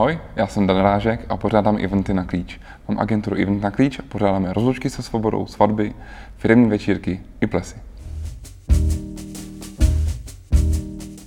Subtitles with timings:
[0.00, 2.60] Ahoj, já jsem Dan Rážek a pořádám eventy na klíč.
[2.88, 5.92] Mám agenturu Event na klíč a pořádáme rozlučky se svobodou, svatby,
[6.36, 7.76] firmní večírky i plesy.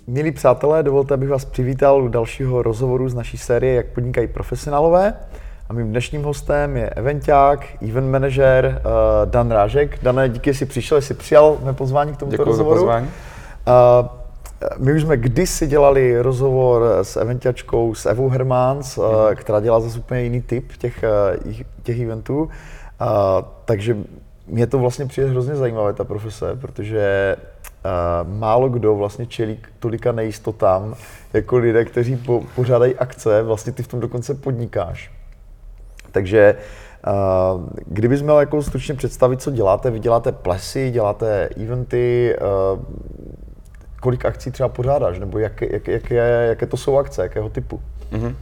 [0.07, 5.14] Milí přátelé, dovolte, abych vás přivítal u dalšího rozhovoru z naší série Jak podnikají profesionálové.
[5.70, 10.04] A mým dnešním hostem je eventák, event manager uh, Dan Rážek.
[10.04, 12.80] Dané, díky, že jsi přišel, jsi přijal mé pozvání k tomuto Děkuji rozhovoru.
[12.80, 13.08] za pozvání.
[13.08, 14.22] Uh,
[14.78, 19.06] my už jsme kdysi dělali rozhovor s eventačkou, s Evou Hermans, uh,
[19.36, 21.04] která dělá zase úplně jiný typ těch,
[21.44, 21.54] uh,
[21.84, 22.44] těch eventů.
[22.44, 22.50] Uh,
[23.66, 23.98] takže
[24.48, 30.12] mě to vlastně přijde hrozně zajímavé, ta profese, protože uh, málo kdo vlastně čelí tolika
[30.12, 30.96] nejistotám,
[31.34, 35.11] jako lidé, kteří po, pořádají akce, vlastně ty v tom dokonce podnikáš.
[36.11, 36.56] Takže
[37.08, 42.36] uh, kdybys měl jako stručně představit, co děláte, vy děláte plesy, děláte eventy,
[42.73, 42.80] uh,
[44.03, 47.81] kolik akcí třeba pořádáš, nebo jak, jak, jak je, jaké to jsou akce, jakého typu?
[48.11, 48.35] Mm-hmm.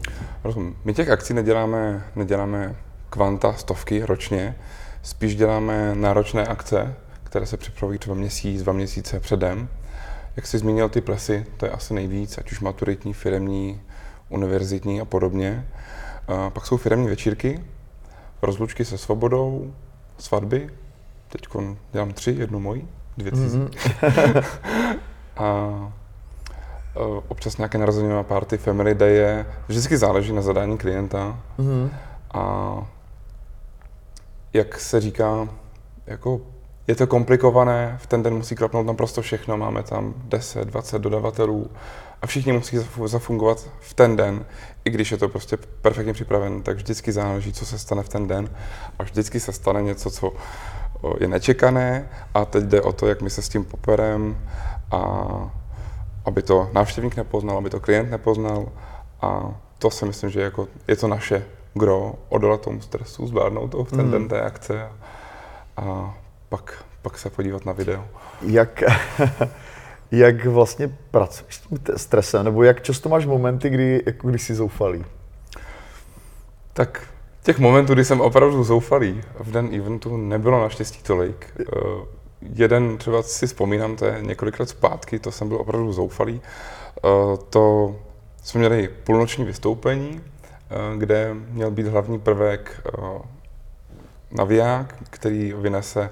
[0.44, 0.78] Rozumím.
[0.86, 2.76] My těch akcí neděláme, neděláme
[3.10, 4.56] kvanta, stovky ročně,
[5.04, 9.68] spíš děláme náročné akce, které se připravují třeba měsíc, dva měsíce předem.
[10.36, 13.82] Jak jsi zmínil ty plesy, to je asi nejvíc, ať už maturitní, firemní,
[14.30, 15.68] univerzitní a podobně.
[16.28, 17.60] A pak jsou firemní večírky,
[18.42, 19.74] rozlučky se svobodou,
[20.18, 20.70] svatby.
[21.30, 21.42] Teď
[21.92, 23.58] dělám tři, jednu moji, dvě cizí.
[23.60, 24.46] Mm-hmm.
[25.42, 25.92] a
[27.28, 31.40] občas nějaké narozeninové party, family day je, vždycky záleží na zadání klienta.
[31.60, 31.90] Mm-hmm.
[32.34, 32.76] A
[34.54, 35.50] jak se říká,
[36.08, 36.42] jako
[36.88, 41.72] je to komplikované, v ten den musí klapnout naprosto všechno, máme tam 10, 20 dodavatelů
[42.22, 44.46] a všichni musí zafungovat v ten den,
[44.86, 48.28] i když je to prostě perfektně připraven, tak vždycky záleží, co se stane v ten
[48.28, 48.50] den
[49.00, 50.34] a vždycky se stane něco, co
[51.20, 54.38] je nečekané a teď jde o to, jak my se s tím poperem
[54.92, 55.02] a
[56.26, 58.66] aby to návštěvník nepoznal, aby to klient nepoznal
[59.22, 63.84] a to si myslím, že jako je to naše gro, odolat tomu stresu, zvládnout to
[63.84, 64.12] v ten mm.
[64.12, 64.92] den té akce a,
[65.78, 66.16] a
[66.50, 68.06] pak, pak se podívat na video.
[68.42, 68.84] Jak,
[70.12, 74.56] jak vlastně pracuješ s tím stresem, nebo jak často máš momenty, kdy, jako když jsi
[74.56, 75.06] zoufalý?
[76.74, 77.08] Tak
[77.44, 81.54] těch momentů, kdy jsem opravdu zoufalý, v den eventu nebylo naštěstí tolik.
[82.42, 86.42] Jeden třeba si vzpomínám, to je několik let zpátky, to jsem byl opravdu zoufalý.
[87.04, 87.96] Uh, to
[88.44, 92.82] jsme měli půlnoční vystoupení, uh, kde měl být hlavní prvek
[94.32, 96.10] naviják, který vynese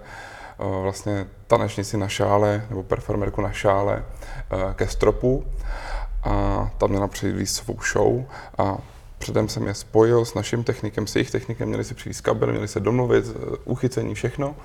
[0.81, 4.03] vlastně tanečnici na šále nebo performerku na šále
[4.75, 5.45] ke stropu
[6.23, 8.23] a tam měla přijít svou show
[8.57, 8.77] a
[9.17, 12.67] předem jsem je spojil s naším technikem, s jejich technikem, měli si přijít kabel, měli
[12.67, 13.25] se domluvit,
[13.65, 14.55] uchycení, všechno.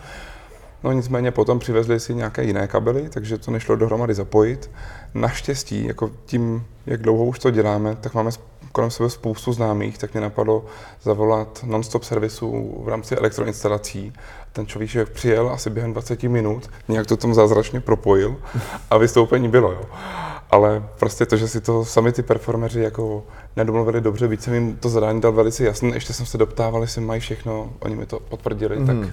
[0.85, 4.71] No nicméně potom přivezli si nějaké jiné kabely, takže to nešlo dohromady zapojit.
[5.15, 8.31] Naštěstí, jako tím, jak dlouho už to děláme, tak máme
[8.73, 10.65] kolem sebe spoustu známých, tak mě napadlo
[11.03, 14.13] zavolat non-stop servisu v rámci elektroinstalací.
[14.53, 18.37] Ten člověk přijel asi během 20 minut, nějak to tam zázračně propojil
[18.91, 19.73] a vystoupení bylo.
[19.73, 19.83] Jo.
[20.51, 23.25] Ale prostě to, že si to sami ty performeři jako
[23.57, 27.01] nedomluvili dobře, víc jsem jim to zadání dal velice jasné, ještě jsem se doptával, jestli
[27.01, 28.87] mají všechno, oni mi to potvrdili, mm.
[28.87, 29.13] tak, mhm.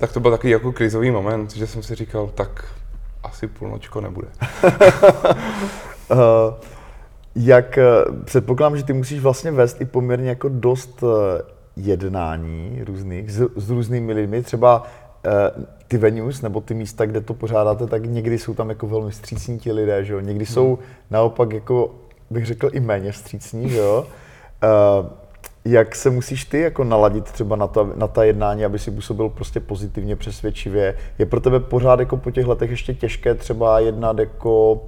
[0.00, 2.64] Tak to byl takový jako krizový moment, že jsem si říkal, tak
[3.22, 4.28] asi půlnočko nebude.
[6.10, 6.18] uh,
[7.36, 7.84] jak eh,
[8.24, 11.42] předpokládám, že ty musíš vlastně vést i poměrně jako dost eh,
[11.76, 17.34] jednání různých s, s různými lidmi, třeba uh, ty venues nebo ty místa, kde to
[17.34, 20.20] pořádáte, tak někdy jsou tam jako velmi střícní ti lidé, že jo?
[20.20, 20.54] Někdy hmm.
[20.54, 20.78] jsou
[21.10, 21.94] naopak jako,
[22.30, 24.06] bych řekl, i méně střícní, že jo?
[25.00, 25.06] Uh,
[25.64, 29.28] jak se musíš ty jako naladit třeba na ta, na ta jednání, aby si působil
[29.28, 30.96] prostě pozitivně, přesvědčivě?
[31.18, 34.82] Je pro tebe pořád jako po těch letech ještě těžké třeba jednat jako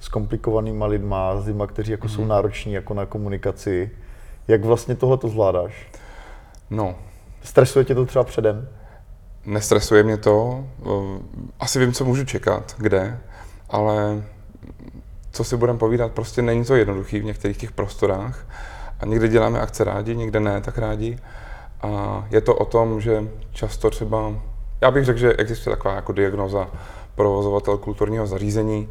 [0.00, 2.14] s komplikovanýma lidma, s lidma, kteří jako mm.
[2.14, 2.28] jsou mhm.
[2.28, 3.90] nároční jako na komunikaci.
[4.48, 5.88] Jak vlastně tohle to zvládáš?
[6.70, 6.94] No.
[7.42, 8.68] Stresuje tě to třeba předem?
[9.46, 10.64] Nestresuje mě to.
[11.60, 13.18] Asi vím, co můžu čekat, kde,
[13.70, 14.22] ale
[15.30, 18.46] co si budeme povídat, prostě není to jednoduchý v některých těch prostorách.
[19.04, 21.18] A někde děláme akce rádi, někde ne tak rádi.
[21.82, 24.32] A je to o tom, že často třeba,
[24.80, 26.68] já bych řekl, že existuje taková jako diagnoza
[27.14, 28.88] provozovatel kulturního zařízení,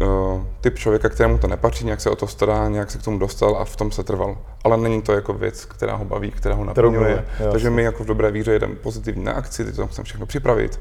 [0.00, 3.18] uh, typ člověka, kterému to nepatří, nějak se o to stará, nějak se k tomu
[3.18, 4.38] dostal a v tom se trval.
[4.64, 7.24] Ale není to jako věc, která ho baví, která ho naplňuje.
[7.52, 10.78] Takže my jako v dobré víře jedeme pozitivní na akci, teď to musíme všechno připravit.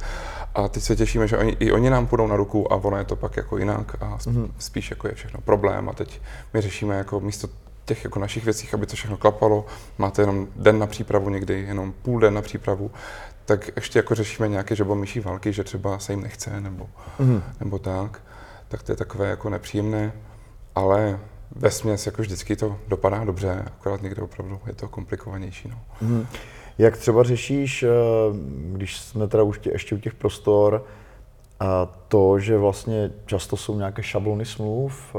[0.55, 3.03] A teď se těšíme, že oni, i oni nám půjdou na ruku a ono je
[3.03, 4.53] to pak jako jinak a mhm.
[4.59, 6.21] spíš jako je všechno problém a teď
[6.53, 7.47] my řešíme jako místo
[7.85, 9.65] těch jako našich věcí, aby to všechno klapalo,
[9.97, 12.91] máte jenom den na přípravu, někdy jenom půl den na přípravu,
[13.45, 16.89] tak ještě jako řešíme nějaké žabomyší války, že třeba se jim nechce nebo,
[17.19, 17.43] mm.
[17.59, 18.21] nebo tak
[18.73, 20.13] tak to je takové jako nepříjemné,
[20.75, 21.19] ale
[21.55, 25.69] ve směs jako vždycky to dopadá dobře, akorát někde opravdu je to komplikovanější.
[25.69, 25.77] No.
[26.01, 26.27] Mm.
[26.77, 27.87] Jak třeba řešíš, eh,
[28.71, 30.85] když jsme teda už tě, ještě u těch prostor,
[32.07, 35.15] to, že vlastně často jsou nějaké šablony smluv,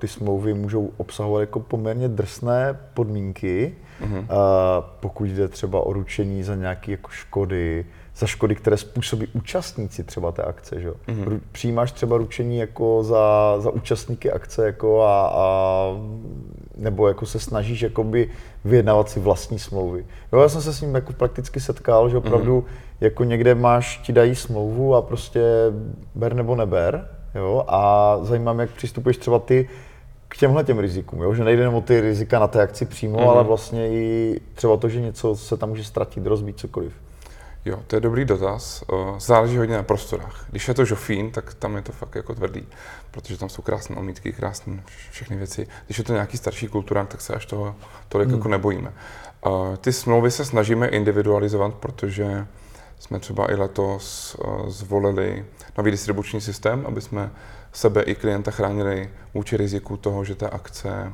[0.00, 4.26] ty smlouvy můžou obsahovat jako poměrně drsné podmínky, mm-hmm.
[5.00, 10.32] pokud jde třeba o ručení za nějaké jako škody, za škody, které způsobí účastníci třeba
[10.32, 10.80] té akce.
[10.80, 10.90] Že?
[10.90, 11.40] Mm-hmm.
[11.52, 15.86] Přijímáš třeba ručení jako za, za účastníky akce jako a, a
[16.80, 18.30] nebo jako se snažíš jakoby
[18.64, 20.06] vyjednávat si vlastní smlouvy.
[20.32, 22.96] Jo, já jsem se s ním jako prakticky setkal, že opravdu mm-hmm.
[23.00, 25.42] jako někde máš, ti dají smlouvu a prostě
[26.14, 27.08] ber nebo neber.
[27.34, 29.68] Jo, a zajímá mě, jak přistupuješ třeba ty
[30.28, 31.34] k těmhle těm rizikům, jo?
[31.34, 33.28] že nejde jenom o ty rizika na té akci přímo, mm-hmm.
[33.28, 36.92] ale vlastně i třeba to, že něco se tam může ztratit, rozbít, cokoliv.
[37.64, 38.84] Jo, to je dobrý dotaz.
[39.18, 40.44] Záleží hodně na prostorách.
[40.50, 42.68] Když je to žofín, tak tam je to fakt jako tvrdý,
[43.10, 45.66] protože tam jsou krásné omítky, krásné všechny věci.
[45.86, 47.76] Když je to nějaký starší kulturák, tak se až toho
[48.08, 48.36] tolik hmm.
[48.36, 48.92] jako nebojíme.
[49.80, 52.46] Ty smlouvy se snažíme individualizovat, protože
[52.98, 54.36] jsme třeba i letos
[54.66, 55.46] zvolili
[55.78, 57.30] nový distribuční systém, aby jsme
[57.72, 61.12] sebe i klienta chránili vůči riziku toho, že ta akce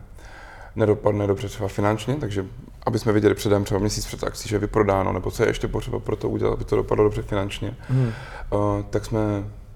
[0.77, 2.47] nedopadne dobře třeba finančně, takže
[2.87, 5.69] aby jsme viděli předem třeba měsíc před akcí, že je vyprodáno, nebo co je ještě
[5.69, 8.13] potřeba pro to udělat, aby to dopadlo dobře finančně, hmm.
[8.53, 9.21] uh, tak jsme,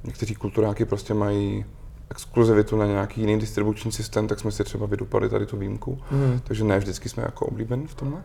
[0.04, 1.64] někteří kulturáky prostě mají
[2.10, 5.98] exkluzivitu na nějaký jiný distribuční systém, tak jsme si třeba vydupali tady tu výjimku.
[6.10, 6.40] Hmm.
[6.44, 8.22] Takže ne vždycky jsme jako oblíbeni v tomhle.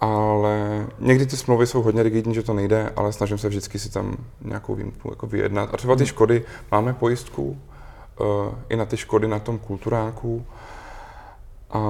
[0.00, 3.90] Ale někdy ty smlouvy jsou hodně rigidní, že to nejde, ale snažím se vždycky si
[3.90, 5.74] tam nějakou výjimku jako vyjednat.
[5.74, 6.06] A třeba ty hmm.
[6.06, 7.58] škody, máme pojistku
[8.20, 8.26] uh,
[8.68, 10.46] i na ty škody na tom kulturáku.
[11.70, 11.80] A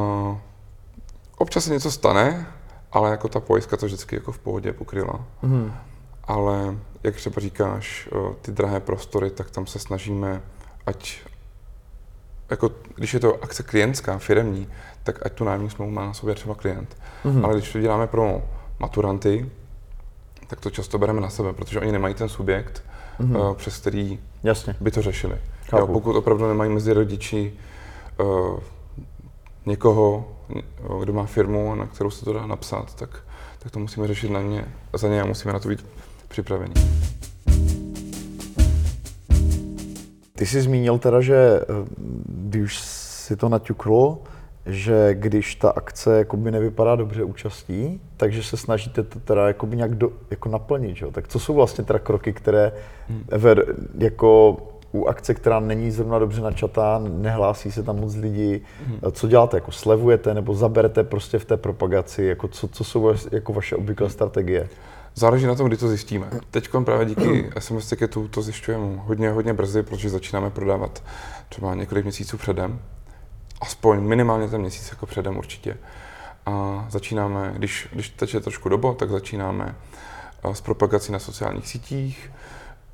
[1.39, 2.47] občas se něco stane,
[2.93, 5.25] ale jako ta pojistka to vždycky jako v pohodě pokryla.
[5.43, 5.73] Mm.
[6.25, 8.09] Ale jak třeba říkáš,
[8.43, 10.43] ty drahé prostory, tak tam se snažíme,
[10.87, 11.21] ať
[12.51, 14.69] jako, když je to akce klientská, firemní,
[15.03, 16.97] tak ať tu nájemní smlouvu má na sobě třeba klient.
[17.25, 17.45] Mm-hmm.
[17.45, 18.43] Ale když to děláme pro
[18.79, 19.51] maturanty,
[20.47, 22.83] tak to často bereme na sebe, protože oni nemají ten subjekt,
[23.21, 23.55] mm-hmm.
[23.55, 24.77] přes který Jasně.
[24.81, 25.39] by to řešili.
[25.73, 27.53] Jo, pokud opravdu nemají mezi rodiči
[28.21, 28.59] uh,
[29.67, 30.25] někoho,
[31.01, 33.25] kdo má firmu, na kterou se to dá napsat, tak,
[33.59, 35.87] tak to musíme řešit na ně, za ně a musíme na to být
[36.29, 36.75] připraveni.
[40.35, 41.65] Ty jsi zmínil teda, že eh,
[42.27, 44.23] když si to naťuklo,
[44.67, 49.95] že když ta akce jakoby nevypadá dobře účastí, takže se snažíte to teda jakoby nějak
[49.95, 50.97] do, jako naplnit.
[50.97, 51.07] Že?
[51.07, 52.73] Tak co jsou vlastně teda kroky, které
[53.09, 53.25] hmm.
[53.31, 54.57] ver, jako
[54.97, 58.99] u akce, která není zrovna dobře načatá, nehlásí se tam moc lidí, hmm.
[59.13, 63.53] co děláte, jako slevujete nebo zaberete prostě v té propagaci, jako co, co jsou jako
[63.53, 64.69] vaše obvyklé strategie?
[65.15, 66.31] Záleží na tom, kdy to zjistíme.
[66.51, 71.03] Teď právě díky SMS ticketu to zjišťujeme hodně, hodně brzy, protože začínáme prodávat
[71.49, 72.81] třeba několik měsíců předem.
[73.61, 75.77] Aspoň minimálně ten měsíc jako předem určitě.
[76.47, 79.75] A začínáme, když, když teče trošku dobo, tak začínáme
[80.45, 82.31] eh, s propagací na sociálních sítích,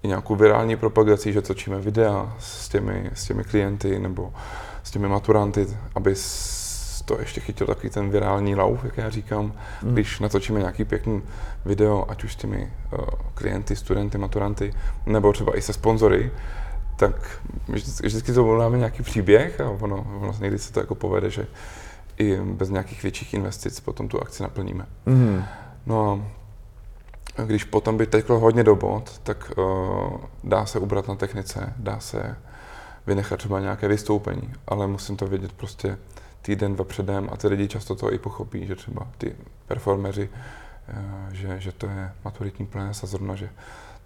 [0.02, 4.32] i nějakou virální propagací, že točíme videa s těmi, s těmi klienty nebo
[4.82, 6.14] s těmi maturanty, aby
[7.04, 9.52] to ještě chytil takový ten virální lauf, jak já říkám,
[9.82, 9.93] mm.
[9.93, 11.22] když natočíme nějaký pěkný
[11.64, 13.04] video, ať už s těmi uh,
[13.35, 14.75] klienty, studenty, maturanty,
[15.06, 16.30] nebo třeba i se sponzory,
[16.97, 21.30] tak vždycky, vždycky to máme nějaký příběh a ono, ono někdy se to jako povede,
[21.30, 21.47] že
[22.18, 24.87] i bez nějakých větších investic potom tu akci naplníme.
[25.06, 25.44] Mm.
[25.87, 26.41] No a
[27.47, 32.01] když potom by teklo hodně do bod, tak uh, dá se ubrat na technice, dá
[32.01, 32.37] se
[33.07, 35.99] vynechat třeba nějaké vystoupení, ale musím to vědět prostě
[36.43, 39.37] týden, dva předem a ty lidi často to i pochopí, že třeba ty
[39.67, 43.49] performeři, uh, že, že to je maturitní ples a zrovna, že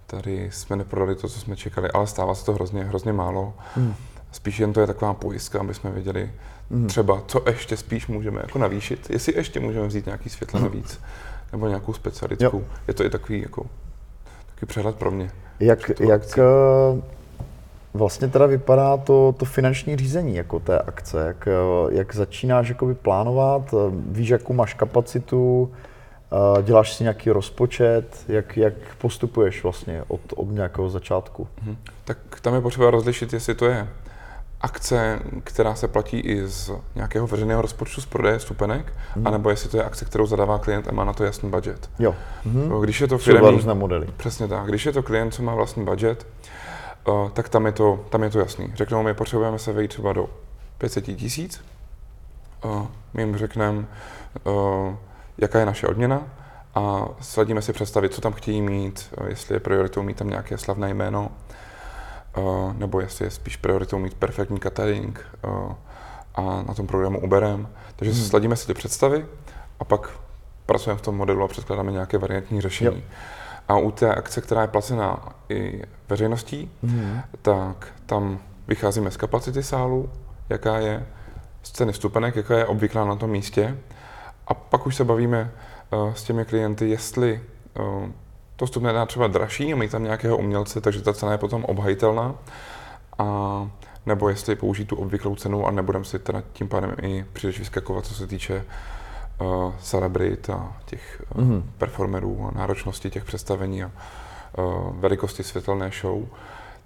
[0.07, 3.55] tady jsme neprodali to, co jsme čekali, ale stává se to hrozně, hrozně málo.
[3.75, 3.95] Hmm.
[4.33, 6.31] Spíš jen to je taková pojistka, aby jsme věděli
[6.71, 6.87] hmm.
[6.87, 10.83] třeba, co ještě spíš můžeme jako navýšit, jestli ještě můžeme vzít nějaký světle hmm.
[11.53, 12.45] Nebo nějakou specialitku.
[12.45, 12.63] Jo.
[12.89, 13.67] Je to i takový, jako,
[14.47, 15.31] takový přehled pro mě.
[15.61, 17.03] Jak, jak eh,
[17.95, 21.27] vlastně teda vypadá to, to finanční řízení jako té akce?
[21.27, 23.75] Jak, eh, jak začínáš jakoby plánovat?
[23.75, 25.73] Eh, víš, jakou máš kapacitu?
[26.63, 28.25] Děláš si nějaký rozpočet?
[28.29, 31.49] Jak, jak postupuješ vlastně od, od nějakého začátku?
[31.63, 31.77] Hmm.
[32.05, 33.89] Tak tam je potřeba rozlišit, jestli to je
[34.61, 39.27] akce, která se platí i z nějakého veřejného rozpočtu z prodeje stupenek, mm.
[39.27, 41.91] anebo jestli to je akce, kterou zadává klient a má na to jasný budget.
[41.99, 42.15] Jo.
[42.45, 42.81] Mm.
[42.81, 44.07] Když je to firmní, různé modely.
[44.17, 44.67] Přesně tak.
[44.67, 46.27] Když je to klient, co má vlastní budget,
[47.09, 48.73] uh, tak tam je, to, tam je to jasný.
[48.75, 50.29] Řeknou mi, potřebujeme se vejít třeba do
[50.79, 51.65] 500 tisíc.
[52.65, 53.85] Uh, my jim řekneme,
[54.45, 54.95] uh,
[55.39, 56.23] jaká je naše odměna
[56.75, 60.91] a sledíme si představit, co tam chtějí mít, jestli je prioritou mít tam nějaké slavné
[60.91, 61.31] jméno,
[62.79, 65.27] nebo jestli je spíš prioritou mít perfektní catering
[66.35, 67.69] a na tom programu uberem.
[67.97, 68.25] Takže hmm.
[68.25, 69.27] sladíme si ty představy
[69.81, 70.11] a pak
[70.67, 72.97] pracujeme v tom modelu a předkládáme nějaké variantní řešení.
[72.97, 73.05] Yep.
[73.69, 77.21] A u té akce, která je placená i veřejností, hmm.
[77.43, 78.39] tak tam
[78.69, 80.11] vycházíme z kapacity sálu,
[80.49, 81.07] jaká je,
[81.63, 83.79] z ceny vstupenek, jaká je obvyklá na tom místě.
[84.47, 85.51] A pak už se bavíme
[85.91, 87.43] uh, s těmi klienty, jestli
[87.79, 88.09] uh,
[88.57, 91.65] to vstupné dá třeba dražší a mít tam nějakého umělce, takže ta cena je potom
[91.65, 92.35] obhajitelná.
[93.19, 93.71] A
[94.07, 98.07] nebo jestli použít tu obvyklou cenu a nebudeme si teda tím pádem i příliš vyskakovat,
[98.07, 98.65] co se týče
[99.41, 101.63] uh, celebrit a těch uh, mm-hmm.
[101.79, 103.91] performerů a náročnosti těch představení a
[104.59, 106.23] uh, velikosti světelné show.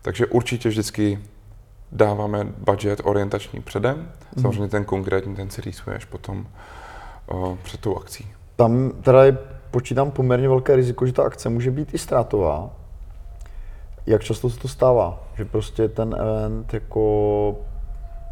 [0.02, 1.18] Takže určitě vždycky
[1.92, 3.96] dáváme budget orientační předem.
[3.96, 4.42] Mm-hmm.
[4.42, 6.46] Samozřejmě ten konkrétní, ten si rýsuje až potom
[7.32, 8.32] uh, před tou akcí.
[8.56, 9.38] Tam teda je,
[9.70, 12.70] počítám poměrně velké riziko, že ta akce může být i ztrátová.
[14.06, 15.22] Jak často se to stává?
[15.34, 17.56] Že prostě ten event jako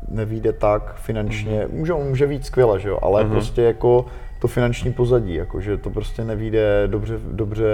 [0.09, 1.73] nevíde tak finančně, mm-hmm.
[1.73, 3.31] může, může víc skvěle, že jo, ale mm-hmm.
[3.31, 4.07] prostě jako
[4.39, 7.67] to finanční pozadí, jako že to prostě nevíde dobře, dobře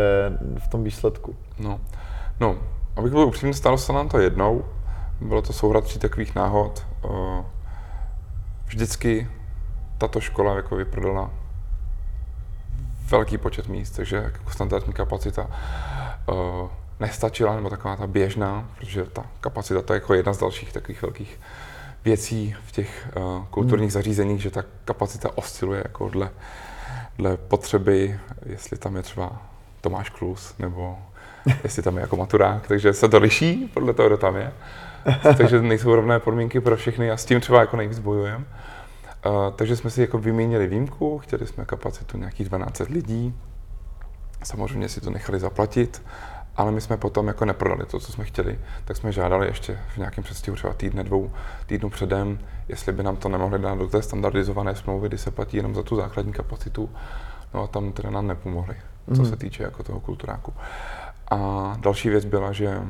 [0.58, 1.36] v tom výsledku.
[1.58, 1.80] No,
[2.40, 2.56] no
[2.96, 4.64] abych byl upřímný, stalo se nám to jednou,
[5.20, 6.86] bylo to souhrad tří takových náhod.
[8.66, 9.28] Vždycky
[9.98, 11.30] tato škola jako vyprodala
[13.10, 15.50] velký počet míst, takže jako standardní kapacita
[17.00, 21.02] nestačila, nebo taková ta běžná, protože ta kapacita to je jako jedna z dalších takových
[21.02, 21.40] velkých
[22.04, 23.90] věcí v těch uh, kulturních hmm.
[23.90, 26.30] zařízeních, že ta kapacita osciluje jako dle,
[27.18, 29.42] dle potřeby, jestli tam je třeba
[29.80, 30.98] Tomáš Klus, nebo
[31.64, 34.52] jestli tam je jako maturák, takže se to liší podle toho, kdo tam je.
[35.36, 38.44] takže nejsou rovné podmínky pro všechny a s tím třeba jako nejvíc bojujeme.
[39.56, 43.34] Takže jsme si jako vyměnili výjimku, chtěli jsme kapacitu nějakých 12 lidí,
[44.44, 46.02] samozřejmě si to nechali zaplatit
[46.56, 49.96] ale my jsme potom jako neprodali to, co jsme chtěli, tak jsme žádali ještě v
[49.96, 51.30] nějakém předstihu třeba týdne, dvou
[51.66, 52.38] týdnů předem,
[52.68, 55.82] jestli by nám to nemohli dát do té standardizované smlouvy, kdy se platí jenom za
[55.82, 56.90] tu základní kapacitu.
[57.54, 58.76] No a tam teda nám nepomohli,
[59.14, 59.28] co mm.
[59.28, 60.52] se týče jako toho kulturáku.
[61.30, 62.82] A další věc byla, že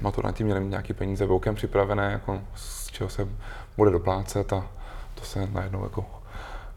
[0.00, 3.28] maturanti měli nějaké peníze bokem připravené, jako z čeho se
[3.76, 4.66] bude doplácet a
[5.18, 6.04] to se najednou jako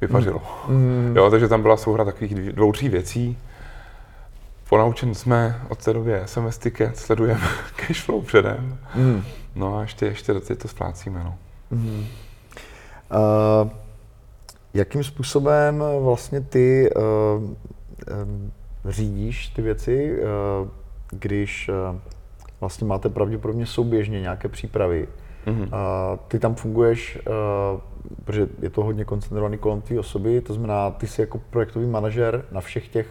[0.02, 0.42] vypařilo.
[0.68, 1.14] Mm.
[1.18, 3.38] Jo, takže tam byla souhra takových dvou, tří věcí.
[4.70, 8.78] Ponaučen jsme od té doby SMS ticket, sledujeme cashflow předem.
[8.96, 9.24] Mm.
[9.56, 11.24] No a ještě, ještě do to splácíme.
[11.24, 11.38] No.
[11.72, 12.08] Mm.
[13.12, 13.70] Uh,
[14.74, 18.52] jakým způsobem vlastně ty uh, um,
[18.86, 20.68] řídíš ty věci, uh,
[21.10, 22.00] když uh,
[22.60, 25.08] vlastně máte pravděpodobně souběžně nějaké přípravy?
[25.48, 25.64] Mm-hmm.
[25.64, 27.82] Uh, ty tam funguješ, uh,
[28.24, 32.46] protože je to hodně koncentrovaný kolem té osoby, to znamená, ty jsi jako projektový manažer
[32.52, 33.08] na všech těch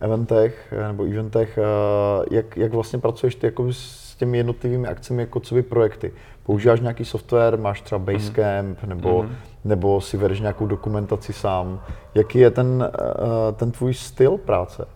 [0.00, 5.22] eventech eh, nebo eventech, eh, jak, jak vlastně pracuješ ty jako s těmi jednotlivými akcemi
[5.22, 6.12] jako co by projekty?
[6.42, 8.88] Používáš nějaký software, máš třeba Basecamp, mm.
[8.88, 9.36] nebo, mm.
[9.64, 11.80] nebo si vedeš nějakou dokumentaci sám.
[12.14, 14.88] Jaký je ten, eh, ten tvůj styl práce?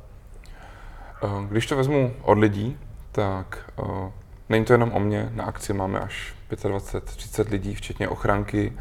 [1.49, 2.77] Když to vezmu od lidí,
[3.13, 3.73] tak
[4.53, 5.29] není to jenom o mě.
[5.35, 8.73] Na akci máme až 25-30 lidí, včetně ochranky,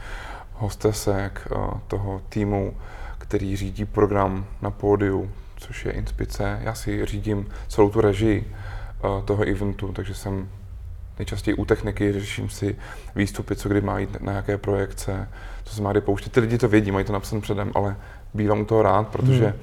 [0.53, 1.47] hostesek,
[1.87, 2.77] toho týmu,
[3.17, 6.59] který řídí program na pódiu, což je Inspice.
[6.61, 8.53] Já si řídím celou tu režii
[9.03, 10.49] uh, toho eventu, takže jsem
[11.19, 12.75] nejčastěji u techniky, řeším si
[13.15, 15.29] výstupy, co kdy má jít na jaké projekce,
[15.63, 16.31] co se má kdy pouštět.
[16.31, 17.95] Ty lidi to vědí, mají to napsané předem, ale
[18.33, 19.53] bývám u toho rád, protože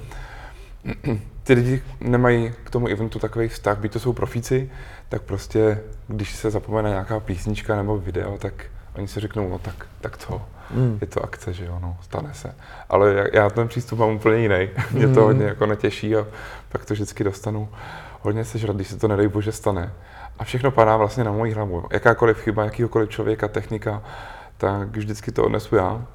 [1.05, 1.21] hmm.
[1.49, 4.69] ty lidi nemají k tomu eventu takový vztah, byť to jsou profíci,
[5.09, 8.53] tak prostě, když se zapomene nějaká písnička nebo video, tak
[8.95, 10.41] oni si řeknou, no tak, tak to,
[10.71, 10.97] mm.
[11.01, 12.55] je to akce, že jo, no, stane se.
[12.89, 14.69] Ale já, já ten přístup mám úplně jiný.
[14.91, 15.25] Mě to mm.
[15.25, 16.27] hodně jako netěší a
[16.71, 17.69] pak to vždycky dostanu
[18.21, 19.93] hodně sežrat, když se to nedej bože stane.
[20.39, 21.83] A všechno padá vlastně na moji hlavu.
[21.91, 24.03] Jakákoliv chyba, jakýkoliv člověka, technika,
[24.57, 26.05] tak vždycky to odnesu já.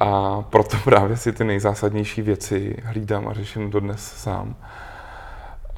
[0.00, 4.56] A proto právě si ty nejzásadnější věci hlídám a řeším dodnes sám.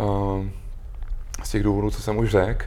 [0.01, 0.51] Ehm,
[1.43, 2.65] z těch důvodů, co jsem už řekl.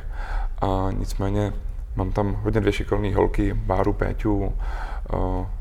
[0.61, 1.53] A nicméně
[1.95, 4.53] mám tam hodně dvě šikovné holky, Báru, Péťu,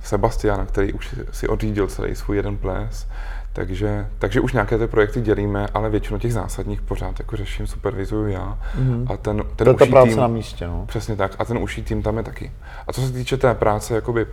[0.03, 3.09] Sebastiana, který už si odřídil celý svůj jeden ples,
[3.53, 8.27] takže, takže už nějaké ty projekty dělíme, ale většinu těch zásadních pořád jako řeším, supervizuju
[8.27, 8.59] já.
[8.79, 9.13] Mm-hmm.
[9.13, 10.85] A ten, ten to je ta práce tým, na místě, no.
[10.87, 11.37] Přesně tak.
[11.39, 12.53] A ten uší tým tam je taky.
[12.87, 14.27] A co se týče té práce, jakoby,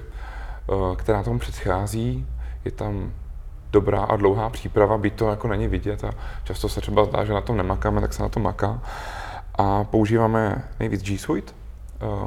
[0.96, 2.28] která tomu předchází,
[2.66, 3.12] je tam
[3.72, 6.12] dobrá a dlouhá příprava, byť to jako není vidět a
[6.44, 8.82] často se třeba zdá, že na tom nemakáme, tak se na to maká.
[9.56, 11.54] A používáme nejvíc G Suite,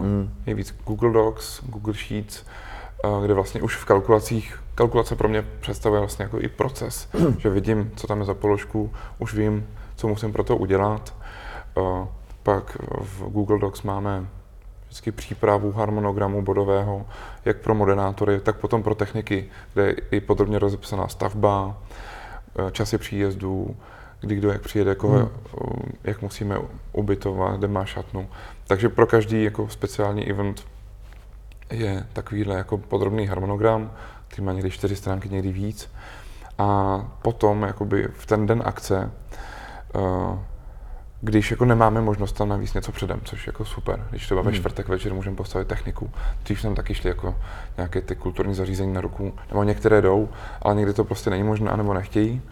[0.00, 0.34] mm.
[0.46, 2.44] nejvíc Google Docs, Google Sheets,
[3.22, 7.92] kde vlastně už v kalkulacích, kalkulace pro mě představuje vlastně jako i proces, že vidím,
[7.96, 11.14] co tam je za položku, už vím, co musím pro to udělat.
[12.42, 14.26] Pak v Google Docs máme
[14.94, 17.06] vždycky přípravu harmonogramu bodového,
[17.44, 21.76] jak pro moderátory, tak potom pro techniky, kde je i podrobně rozepsaná stavba,
[22.58, 23.76] eh, časy příjezdů,
[24.20, 25.28] kdy kdo jak přijede, jako, hmm.
[26.04, 26.58] jak musíme
[26.92, 28.28] ubytovat, kde má šatnu.
[28.66, 30.64] Takže pro každý jako speciální event
[31.70, 33.92] je takovýhle jako podrobný harmonogram,
[34.28, 35.90] který má někdy čtyři stránky, někdy víc.
[36.58, 39.10] A potom jakoby v ten den akce,
[39.94, 40.38] uh,
[41.24, 44.06] když jako nemáme možnost tam navíc něco předem, což je jako super.
[44.10, 44.58] Když třeba ve hmm.
[44.58, 46.10] čtvrtek večer můžeme postavit techniku,
[46.42, 47.34] dřív tam taky šli jako
[47.76, 50.28] nějaké ty kulturní zařízení na ruku, nebo některé jdou,
[50.62, 52.42] ale někdy to prostě není možné, nebo nechtějí,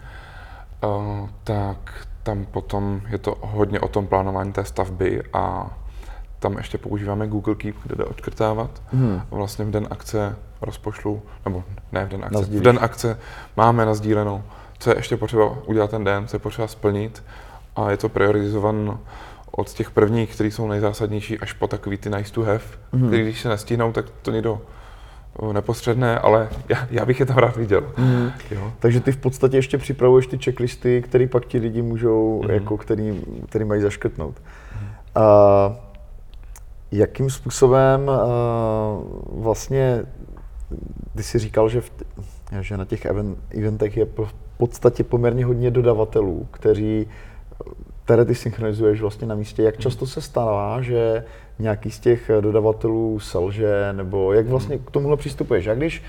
[0.83, 5.69] uh, tak tam potom je to hodně o tom plánování té stavby a
[6.39, 8.81] tam ještě používáme Google Keep, kde jde odkrtávat.
[8.93, 9.21] Hmm.
[9.31, 12.61] Vlastně v den akce rozpošlu, nebo ne v den akce, Nazdílíš.
[12.61, 13.19] v den akce
[13.57, 14.43] máme nazdíleno,
[14.79, 17.23] co je ještě potřeba udělat ten den, co je potřeba splnit
[17.75, 18.97] a je to prioritizované
[19.51, 22.63] od těch prvních, které jsou nejzásadnější, až po takový ty nice to have,
[22.93, 23.07] hmm.
[23.07, 24.61] který když se nestihnou, tak to někdo
[25.53, 27.83] nepostředné, ale já, já bych je tam rád viděl.
[27.97, 28.31] Mm.
[28.51, 28.71] Jo.
[28.79, 32.49] Takže ty v podstatě ještě připravuješ ty checklisty, které pak ti lidi můžou, mm.
[32.49, 34.35] jako který, který mají zaškrtnout.
[34.81, 34.87] Mm.
[34.87, 35.75] Uh,
[36.91, 40.05] jakým způsobem uh, vlastně,
[41.15, 41.91] ty jsi říkal, že, v,
[42.61, 47.07] že na těch event, eventech je v podstatě poměrně hodně dodavatelů, kteří
[48.05, 49.63] které ty synchronizuješ vlastně na místě.
[49.63, 51.23] Jak často se stává, že
[51.59, 55.65] nějaký z těch dodavatelů selže, nebo jak vlastně k tomuhle přistupuješ?
[55.65, 56.03] Jak když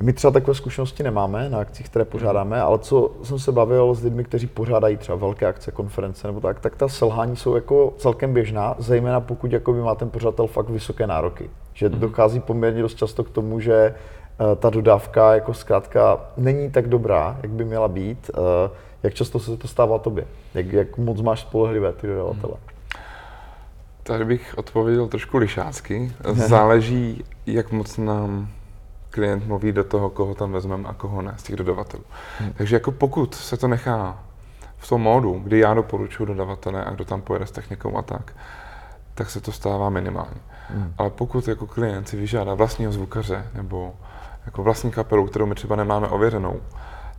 [0.00, 4.04] my třeba takové zkušenosti nemáme na akcích, které pořádáme, ale co jsem se bavil s
[4.04, 8.32] lidmi, kteří pořádají třeba velké akce, konference nebo tak, tak ta selhání jsou jako celkem
[8.32, 11.50] běžná, zejména pokud jako má ten pořadatel fakt vysoké nároky.
[11.74, 12.00] Že mhm.
[12.00, 17.38] dochází poměrně dost často k tomu, že eh, ta dodávka jako zkrátka není tak dobrá,
[17.42, 18.30] jak by měla být.
[19.06, 20.26] Jak často se to stává tobě?
[20.54, 22.54] Jak, jak moc máš spolehlivé ty dodavatele?
[22.54, 23.02] Hmm.
[24.02, 26.12] Tady bych odpověděl trošku lišácky.
[26.32, 28.48] Záleží, jak moc nám
[29.10, 32.04] klient mluví do toho, koho tam vezmeme a koho ne z těch dodavatelů.
[32.38, 32.52] Hmm.
[32.52, 34.24] Takže jako pokud se to nechá
[34.76, 38.36] v tom módu, kdy já doporučuji dodavatele a kdo tam pojede s technikou a tak,
[39.14, 40.40] tak se to stává minimálně.
[40.68, 40.94] Hmm.
[40.98, 43.94] Ale pokud jako klient si vyžádá vlastního zvukaře nebo
[44.46, 46.60] jako vlastní kapelu, kterou my třeba nemáme ověřenou,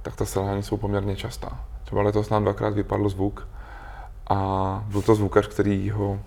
[0.01, 1.59] tak ta selhání jsou poměrně častá.
[1.87, 3.47] Třeba letos nám dvakrát vypadl zvuk
[4.29, 6.19] a byl to zvukař, který ho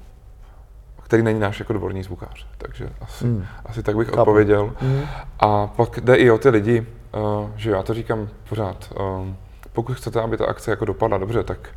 [1.02, 2.46] který není náš jako dvorní zvukář.
[2.58, 3.46] Takže asi, mm.
[3.66, 4.20] asi tak bych Chápu.
[4.20, 4.72] odpověděl.
[4.80, 5.02] Mm.
[5.40, 8.92] A pak jde i o ty lidi, uh, že já to říkám pořád.
[9.00, 9.28] Uh,
[9.72, 11.68] pokud chcete, aby ta akce jako dopadla dobře, tak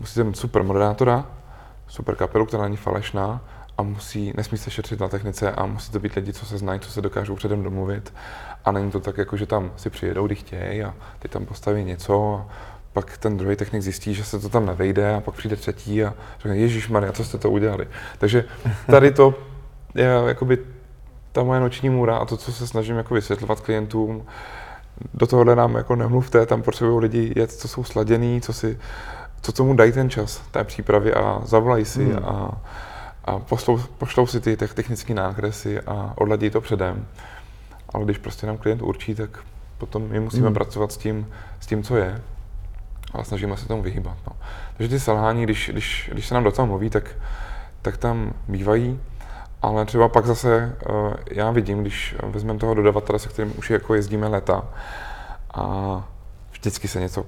[0.00, 1.26] musíte mít super moderátora,
[1.86, 3.40] super kapelu, která není falešná
[3.78, 6.80] a musí, nesmí se šetřit na technice a musí to být lidi, co se znají,
[6.80, 8.14] co se dokážou předem domluvit.
[8.64, 11.84] A není to tak, jako že tam si přijedou, kdy chtějí a ty tam postaví
[11.84, 12.52] něco a
[12.98, 16.14] pak ten druhý technik zjistí, že se to tam nevejde a pak přijde třetí a
[16.38, 17.88] řekne, Ježíš Maria, co jste to udělali.
[18.18, 18.44] Takže
[18.86, 19.34] tady to
[19.94, 20.58] je jakoby
[21.32, 24.26] ta moje noční můra a to, co se snažím jako vysvětlovat klientům,
[25.14, 28.78] do tohohle nám jako nemluvte, tam potřebují lidi jet, co jsou sladěný, co si,
[29.42, 32.24] co tomu dají ten čas té přípravy a zavolají si hmm.
[32.24, 32.60] a,
[33.24, 37.06] a pošlou, pošlou si ty technické nákresy a odladí to předem.
[37.88, 39.30] Ale když prostě nám klient určí, tak
[39.78, 40.54] potom my musíme hmm.
[40.54, 41.26] pracovat s tím,
[41.60, 42.20] s tím, co je
[43.12, 44.16] ale snažíme se tomu vyhýbat.
[44.26, 44.36] No.
[44.76, 47.04] Takže ty selhání, když, když, když se nám do toho mluví, tak,
[47.82, 49.00] tak tam bývají,
[49.62, 53.94] ale třeba pak zase uh, já vidím, když vezmeme toho dodavatele, se kterým už jako
[53.94, 54.64] jezdíme leta
[55.54, 56.04] a
[56.50, 57.24] vždycky se něco,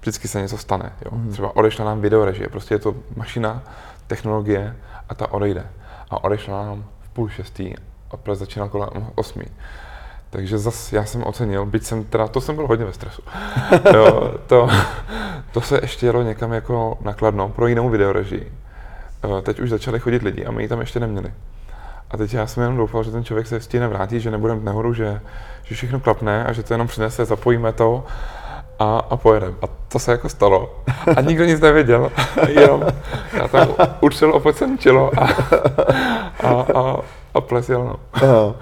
[0.00, 0.92] vždycky se něco stane.
[1.04, 1.10] Jo.
[1.16, 1.30] Mm.
[1.30, 3.62] Třeba odešla nám videorežie, prostě je to mašina,
[4.06, 4.76] technologie
[5.08, 5.66] a ta odejde.
[6.10, 7.74] A odešla nám v půl šestý
[8.10, 9.44] a začínal kolem osmi.
[10.30, 13.22] Takže zas já jsem ocenil, byť jsem teda, to jsem byl hodně ve stresu.
[13.94, 14.68] jo, to,
[15.52, 18.52] to se ještě jelo někam jako nakladno pro jinou videorežii.
[19.24, 21.32] Eh, teď už začali chodit lidi a my ji tam ještě neměli.
[22.10, 24.94] A teď já jsem jenom doufal, že ten člověk se stihne vrátit, že nebudeme nahoru,
[24.94, 25.20] že,
[25.64, 28.04] že všechno klapne a že to jenom přinese, zapojíme to
[28.78, 29.54] a, a pojedeme.
[29.62, 30.82] A to se jako stalo.
[31.16, 32.12] A nikdo nic nevěděl.
[32.48, 32.84] Jenom
[33.32, 33.68] já tam
[34.00, 35.28] určil opocený čelo a,
[36.42, 36.96] a, a,
[37.34, 37.96] a ples jel.
[38.22, 38.54] No.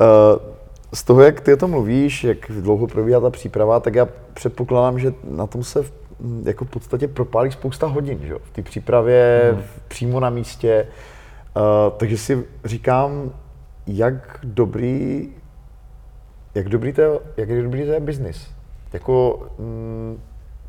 [0.00, 0.49] Uh,
[0.94, 4.98] z toho, jak ty o tom mluvíš, jak dlouho probíhá ta příprava, tak já předpokládám,
[4.98, 5.92] že na tom se v,
[6.44, 8.34] jako v podstatě propálí spousta hodin, že?
[8.42, 9.62] v té přípravě, mm.
[9.88, 10.86] přímo na místě.
[11.56, 11.62] Uh,
[11.96, 13.32] takže si říkám,
[13.86, 15.28] jak dobrý,
[16.54, 18.50] jak dobrý to je, jak dobrý to je biznis.
[18.92, 20.20] Jako, mm,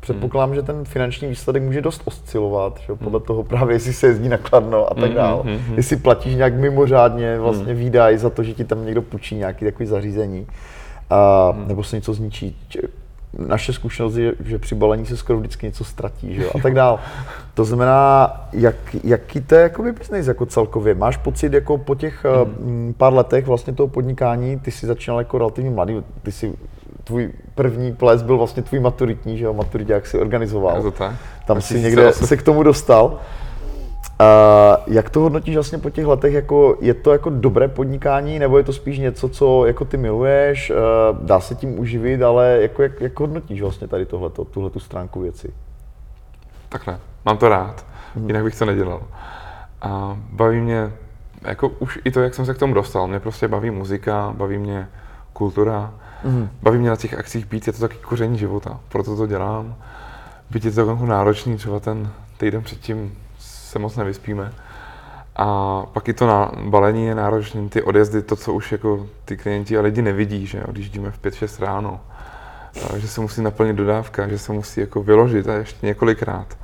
[0.02, 0.56] Předpokládám, hmm.
[0.56, 2.94] že ten finanční výsledek může dost oscilovat, že?
[2.94, 3.26] podle hmm.
[3.26, 5.42] toho právě, jestli se jezdí nakladno a tak hmm, dále.
[5.42, 7.82] Hmm, hmm, jestli platíš nějak mimořádně vlastně hmm.
[7.82, 10.46] výdaj za to, že ti tam někdo půjčí nějaký takový zařízení,
[11.10, 11.68] a, hmm.
[11.68, 12.56] nebo se něco zničí.
[13.38, 16.74] naše zkušenost je, že při balení se skoro vždycky něco ztratí, že jo, a tak
[16.74, 17.00] dál.
[17.54, 20.94] To znamená, jak, jaký to je jakoby business jako celkově?
[20.94, 22.26] Máš pocit jako po těch
[22.60, 22.94] mm.
[22.98, 26.52] pár letech vlastně toho podnikání, ty jsi začínal jako relativně mladý, ty jsi
[27.04, 30.76] tvůj první ples byl vlastně tvůj maturitní, že jo, maturitě, jak jsi organizoval.
[30.76, 31.14] Je to tak?
[31.46, 33.06] Tam si někde se k tomu dostal.
[34.20, 36.34] Uh, jak to hodnotíš vlastně po těch letech?
[36.34, 40.72] Jako, je to jako dobré podnikání, nebo je to spíš něco, co jako ty miluješ,
[41.20, 45.20] dá se tím uživit, ale jako, jak, jak hodnotíš vlastně tady tohleto, tuhle tu stránku
[45.20, 45.52] věci?
[46.68, 48.26] Takhle, mám to rád, hmm.
[48.26, 49.02] jinak bych to nedělal.
[49.82, 50.92] A baví mě,
[51.42, 54.58] jako už i to, jak jsem se k tomu dostal, mě prostě baví muzika, baví
[54.58, 54.88] mě
[55.42, 56.48] kultura, hmm.
[56.62, 59.74] baví mě na těch akcích být, je to taky koření života, proto to dělám.
[60.50, 64.52] Být je to jako náročný, třeba ten týden předtím se moc nevyspíme.
[65.36, 65.46] A
[65.92, 69.78] pak i to na balení je náročné, ty odjezdy, to, co už jako ty klienti
[69.78, 72.00] a lidi nevidí, že odjíždíme v 5-6 ráno,
[72.96, 76.58] že se musí naplnit dodávka, že se musí jako vyložit a ještě několikrát.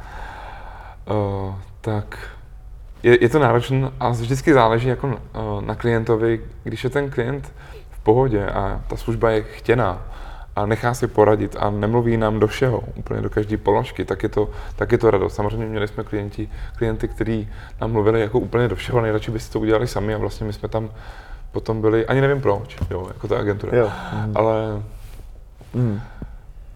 [1.10, 2.18] Uh, tak
[3.02, 7.10] je, je to náročné a vždycky záleží jako na, uh, na klientovi, když je ten
[7.10, 7.52] klient
[8.08, 10.02] pohodě a ta služba je chtěná,
[10.56, 14.28] a nechá si poradit a nemluví nám do všeho, úplně do každé položky, tak je
[14.28, 15.34] to, tak je to radost.
[15.34, 17.48] Samozřejmě měli jsme klienti, klienty, kteří
[17.80, 20.52] nám mluvili jako úplně do všeho, nejradši by si to udělali sami a vlastně my
[20.52, 20.90] jsme tam
[21.52, 23.90] potom byli, ani nevím proč, jo, jako ta agentura, jo.
[24.12, 24.32] Mm.
[24.34, 24.82] ale
[25.74, 26.00] mm.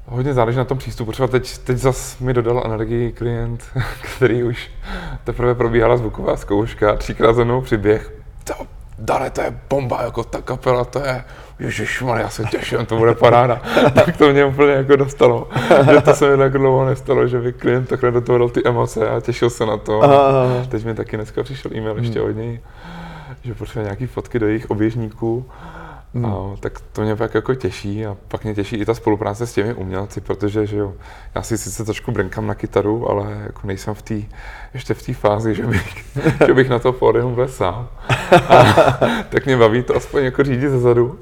[0.07, 1.12] hodně záleží na tom přístupu.
[1.12, 3.64] Třeba teď, teď zas mi dodal energii klient,
[4.16, 4.71] který už
[5.25, 8.12] teprve probíhala zvuková zkouška, třikrát za mnou přiběh,
[8.98, 11.24] Dane, to je bomba, jako ta kapela, to je,
[11.59, 13.62] ježišmar, já se těším, to bude paráda.
[13.94, 15.48] tak to mě úplně jako dostalo,
[15.92, 18.61] že to se mi tak dlouho nestalo, že by klient takhle do toho dal ty
[18.64, 20.02] emoce a těšil se na to.
[20.68, 22.28] Teď mi taky dneska přišel e-mail ještě hmm.
[22.28, 22.61] od něj,
[23.42, 25.46] že potřebuje nějaký fotky do jejich oběžníků
[26.14, 26.26] Hmm.
[26.26, 29.52] A, tak to mě pak jako těší a pak mě těší i ta spolupráce s
[29.52, 30.92] těmi umělci, protože že jo,
[31.35, 34.14] já si sice trošku brinkám na kytaru, ale jako nejsem v té,
[34.74, 36.05] ještě v té fázi, že bych,
[36.46, 37.88] že bych na to pódium byl sám.
[38.49, 41.18] A, tak mě baví to aspoň jako řídit zezadu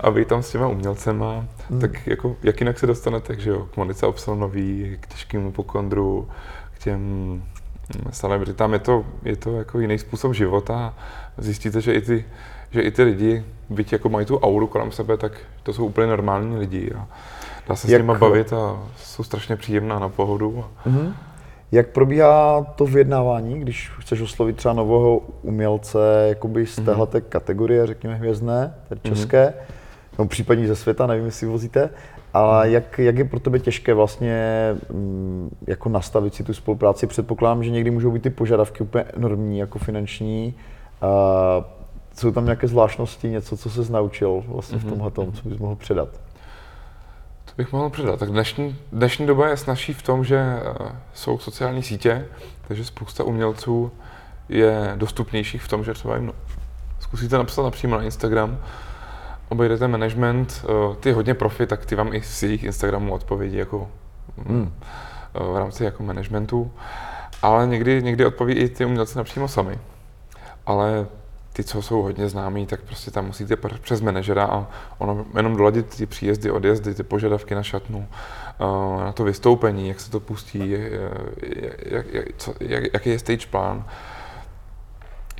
[0.00, 1.44] a být tam s těma umělcema.
[1.70, 1.80] Hmm.
[1.80, 6.28] Tak jako, jak jinak se dostanete, že jo, k Monice Obsalonový, k těžkému pokondru,
[6.74, 10.94] k těm hm, celebritám, je to, je to jako jiný způsob života.
[11.38, 12.24] Zjistíte, že i ty
[12.70, 16.06] že i ty lidi, byť jako mají tu auru kolem sebe, tak to jsou úplně
[16.06, 17.06] normální lidi a
[17.68, 18.00] dá se Jak...
[18.00, 20.64] s nimi bavit a jsou strašně příjemná na pohodu.
[20.86, 21.12] Mm-hmm.
[21.72, 25.98] Jak probíhá to vyjednávání, když chceš oslovit třeba nového umělce
[26.28, 26.86] jakoby z mhm.
[26.86, 27.22] téhle mm-hmm.
[27.28, 29.14] kategorie, řekněme hvězdné, tedy mhm.
[29.14, 30.18] české, mm-hmm.
[30.18, 31.90] no případně ze světa, nevím, jestli vozíte,
[32.34, 32.72] ale mm.
[32.72, 34.52] jak, jak je pro tebe těžké vlastně
[34.92, 37.06] mm, jako nastavit si tu spolupráci?
[37.06, 40.54] Předpokládám, že někdy můžou být ty požadavky úplně enormní, jako finanční.
[41.02, 41.64] Uh,
[42.14, 44.80] jsou tam nějaké zvláštnosti, něco, co se naučil vlastně mm-hmm.
[44.80, 46.08] v mhm, tomhle tom, co bys mohl předat?
[47.56, 48.20] Bych mohl předat.
[48.20, 50.44] Tak dnešní, dnešní doba je snažší v tom, že
[50.80, 52.26] uh, jsou sociální sítě,
[52.68, 53.92] takže spousta umělců
[54.48, 56.32] je dostupnějších v tom, že třeba jim
[57.00, 58.58] zkusíte napsat napřímo na Instagram,
[59.48, 63.90] obejdete management, uh, ty hodně profi, tak ty vám i z jejich Instagramů odpovědí jako
[64.48, 64.60] mm.
[64.60, 66.72] uh, v rámci jako managementu,
[67.42, 69.78] ale někdy, někdy odpoví i ty umělci napřímo sami.
[70.66, 71.06] Ale
[71.56, 74.66] ty, co jsou hodně známí, tak prostě tam musíte přes manažera a
[74.98, 78.08] ono jenom doladit ty příjezdy, odjezdy, ty požadavky na šatnu,
[78.60, 80.70] eh, na to vystoupení, jak se to pustí,
[81.82, 83.84] jak, jak, co, jak, jaký je stage plán,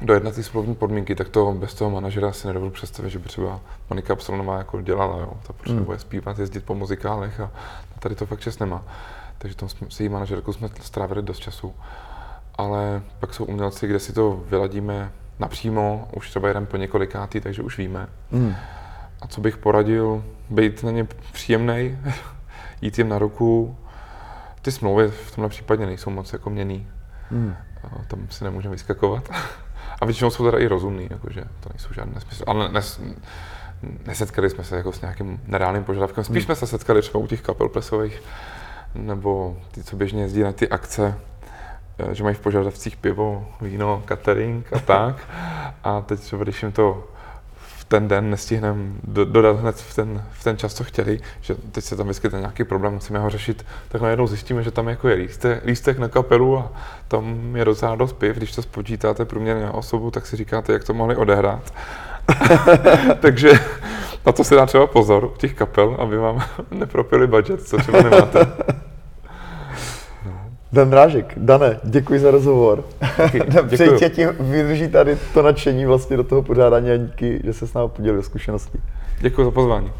[0.02, 3.60] dojednat ty slovní podmínky, tak to bez toho manažera si nedovedu představit, že by třeba
[3.90, 5.32] Monika Absolnová jako dělala, jo.
[5.46, 5.84] Ta prostě hmm.
[5.84, 7.50] bude zpívat, jezdit po muzikálech a
[7.98, 8.82] tady to fakt čas nemá.
[9.38, 11.74] Takže tom s její manažerkou jsme strávili dost času.
[12.54, 17.62] Ale pak jsou umělci, kde si to vyladíme napřímo, už třeba jeden po několikátý, takže
[17.62, 18.08] už víme.
[18.30, 18.54] Mm.
[19.20, 21.98] A co bych poradil, být na ně příjemný,
[22.80, 23.76] jít jim na ruku.
[24.62, 26.86] Ty smlouvy v tomhle případě nejsou moc jako měný.
[27.30, 27.54] Mm.
[28.08, 29.28] Tam si nemůžeme vyskakovat.
[30.00, 32.44] A většinou jsou teda i rozumný, jakože to nejsou žádné smysly.
[32.46, 33.00] Ale nes,
[34.06, 36.24] nesetkali jsme se jako s nějakým nereálným požadavkem.
[36.24, 36.44] Spíš mm.
[36.44, 38.22] jsme se setkali třeba u těch kapel plesových,
[38.94, 41.18] nebo ty, co běžně jezdí na ty akce,
[42.12, 45.16] že mají v požadavcích pivo, víno, catering a tak.
[45.84, 47.04] A teď třeba, když jim to
[47.56, 51.54] v ten den nestihneme do, dodat hned v ten, v ten čas, co chtěli, že
[51.54, 55.08] teď se tam vyskytne nějaký problém, musíme ho řešit, tak najednou zjistíme, že tam jako
[55.08, 56.72] je lístek, lístek na kapelu a
[57.08, 58.36] tam je docela dost piv.
[58.36, 61.72] Když to spočítáte průměrně na osobu, tak si říkáte, jak to mohli odehrát.
[63.20, 63.52] Takže
[64.26, 68.02] na to se dá třeba pozor u těch kapel, aby vám nepropili budget, co třeba
[68.02, 68.46] nemáte.
[70.76, 72.84] Dan Drážek, Dane, děkuji za rozhovor.
[73.70, 77.74] Přeji ti vydrží tady to nadšení vlastně do toho pořádání a díky, že se s
[77.74, 78.78] námi podělil zkušenosti.
[79.20, 79.90] Děkuji za pozvání.